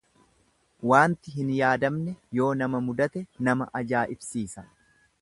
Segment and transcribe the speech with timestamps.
[0.91, 4.69] Waanti hin yaadamne yoo nama mudate nama ajaa'ibsiisa.